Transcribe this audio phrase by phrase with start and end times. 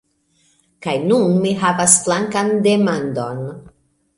[0.85, 3.45] Kaj nun mi havas flankan demandon.